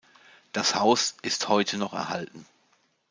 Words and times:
Das 0.51 0.73
Haus 0.73 1.15
ist 1.21 1.47
heute 1.47 1.77
noch 1.77 1.93
erhalten. 1.93 2.43